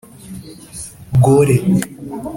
Gore. 1.23 1.57